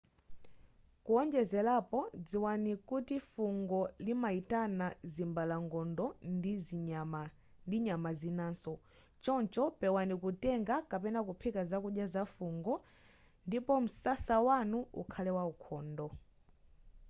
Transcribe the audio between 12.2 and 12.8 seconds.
fungo